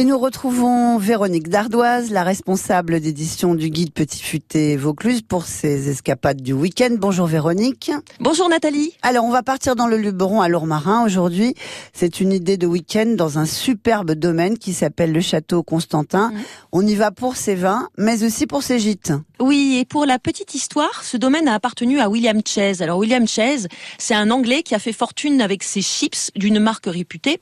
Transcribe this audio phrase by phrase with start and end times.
[0.00, 5.90] Et nous retrouvons Véronique Dardoise, la responsable d'édition du guide Petit Futé Vaucluse pour ses
[5.90, 6.96] escapades du week-end.
[6.98, 7.90] Bonjour Véronique.
[8.18, 8.94] Bonjour Nathalie.
[9.02, 11.54] Alors on va partir dans le Luberon à Lourmarin aujourd'hui.
[11.92, 16.30] C'est une idée de week-end dans un superbe domaine qui s'appelle le Château Constantin.
[16.30, 16.40] Mmh.
[16.72, 19.12] On y va pour ses vins, mais aussi pour ses gîtes.
[19.38, 22.80] Oui, et pour la petite histoire, ce domaine a appartenu à William Chase.
[22.80, 26.86] Alors William Chase, c'est un Anglais qui a fait fortune avec ses chips d'une marque
[26.86, 27.38] réputée,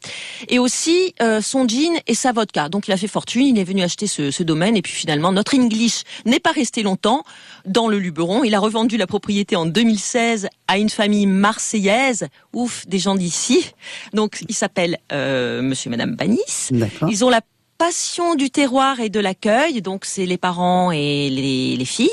[0.48, 2.47] et aussi euh, son jean et sa vodka.
[2.70, 5.32] Donc il a fait fortune, il est venu acheter ce, ce domaine, et puis finalement
[5.32, 7.22] notre English n'est pas resté longtemps
[7.64, 8.44] dans le Luberon.
[8.44, 13.72] Il a revendu la propriété en 2016 à une famille marseillaise, ouf, des gens d'ici.
[14.12, 16.70] Donc il s'appelle euh, Monsieur et Madame Banis.
[17.08, 17.40] Ils ont la
[17.78, 22.10] passion du terroir et de l'accueil, donc c'est les parents et les, filles.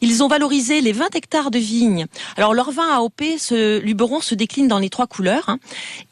[0.00, 2.06] Ils ont valorisé les 20 hectares de vignes.
[2.36, 5.58] Alors leur vin AOP, ce Luberon se décline dans les trois couleurs, hein,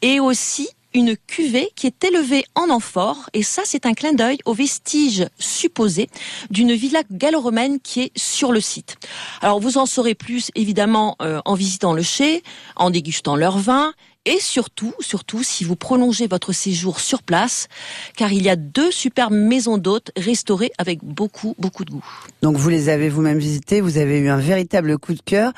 [0.01, 4.37] et aussi une cuvée qui est élevée en amphore, et ça c'est un clin d'œil
[4.45, 6.09] aux vestiges supposés
[6.49, 8.97] d'une villa gallo-romaine qui est sur le site.
[9.41, 12.43] Alors vous en saurez plus évidemment euh, en visitant le chai,
[12.75, 13.93] en dégustant leur vin,
[14.25, 17.67] et surtout, surtout si vous prolongez votre séjour sur place,
[18.15, 22.05] car il y a deux superbes maisons d'hôtes restaurées avec beaucoup, beaucoup de goût.
[22.41, 25.51] Donc vous les avez vous-même visitées, vous avez eu un véritable coup de cœur,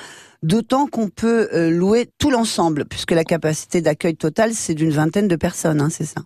[0.43, 5.27] d'autant qu'on peut euh, louer tout l'ensemble, puisque la capacité d'accueil totale, c'est d'une vingtaine
[5.27, 6.21] de personnes, hein, c'est ça?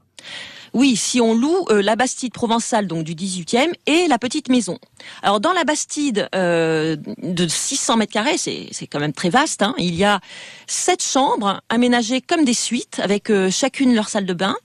[0.73, 4.78] Oui, si on loue euh, la Bastide provençale donc du 18e et la petite maison.
[5.22, 9.61] Alors dans la Bastide euh, de 600 mètres carrés, c'est quand même très vaste.
[9.61, 9.73] Hein.
[9.78, 10.20] il y a
[10.67, 14.56] sept chambres aménagées comme des suites avec euh, chacune leur salle de bain.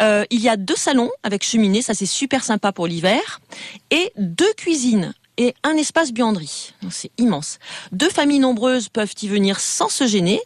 [0.00, 3.40] il y a deux salons avec cheminée, ça c'est super sympa pour l'hiver,
[3.90, 6.74] et deux cuisines et un espace buanderie.
[6.90, 7.58] C'est immense.
[7.92, 10.40] Deux familles nombreuses peuvent y venir sans se gêner,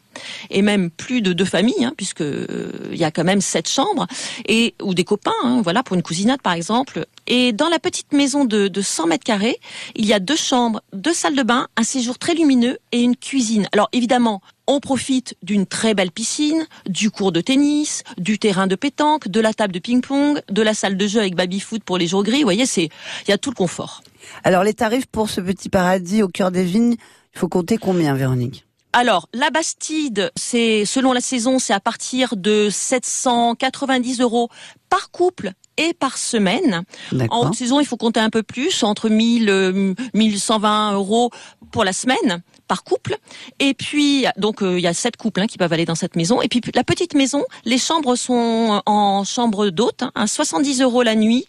[0.51, 3.69] et même plus de deux familles, hein, puisque euh, il y a quand même sept
[3.69, 4.07] chambres,
[4.47, 7.07] et ou des copains, hein, voilà, pour une cousinade par exemple.
[7.27, 9.59] Et dans la petite maison de, de 100 mètres carrés,
[9.95, 13.17] il y a deux chambres, deux salles de bain, un séjour très lumineux et une
[13.17, 13.67] cuisine.
[13.73, 18.75] Alors évidemment, on profite d'une très belle piscine, du cours de tennis, du terrain de
[18.77, 22.07] pétanque, de la table de ping-pong, de la salle de jeu avec baby-foot pour les
[22.07, 22.39] jours gris.
[22.39, 22.89] Vous voyez, c'est
[23.27, 24.03] il y a tout le confort.
[24.43, 26.97] Alors les tarifs pour ce petit paradis au cœur des vignes,
[27.35, 28.65] il faut compter combien, Véronique?
[28.95, 34.51] Alors, la Bastide, c'est selon la saison, c'est à partir de 790 euros
[34.89, 36.85] par couple et par semaine.
[37.31, 41.31] En saison, il faut compter un peu plus, entre 1000, 1120 euh, euros
[41.73, 43.17] pour la semaine par couple.
[43.59, 46.15] Et puis, donc, euh, il y a sept couples hein, qui peuvent aller dans cette
[46.15, 46.41] maison.
[46.41, 51.17] Et puis, la petite maison, les chambres sont en chambre d'hôte, hein, 70 euros la
[51.17, 51.47] nuit.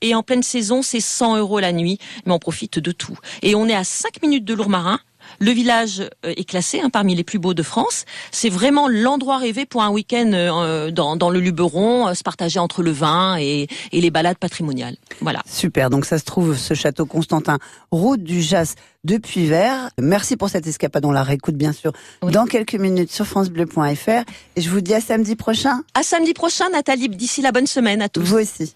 [0.00, 1.98] Et en pleine saison, c'est 100 euros la nuit.
[2.24, 3.18] Mais on profite de tout.
[3.42, 5.00] Et on est à 5 minutes de Lourmarin.
[5.40, 8.04] Le village euh, est classé hein, parmi les plus beaux de France.
[8.30, 12.58] C'est vraiment l'endroit rêvé pour un week-end euh, dans, dans, le Luberon, euh, se partager
[12.58, 14.96] entre le vin et, et, les balades patrimoniales.
[15.20, 15.42] Voilà.
[15.46, 15.90] Super.
[15.90, 17.58] Donc ça se trouve ce château Constantin,
[17.90, 18.74] route du Jas
[19.04, 19.90] depuis Vert.
[20.00, 21.04] Merci pour cette escapade.
[21.04, 21.92] On la réécoute bien sûr
[22.22, 24.24] dans quelques minutes sur francebleu.fr.
[24.56, 25.82] Et je vous dis à samedi prochain.
[25.94, 27.08] À samedi prochain, Nathalie.
[27.08, 28.22] D'ici la bonne semaine à tous.
[28.22, 28.72] Vous aussi.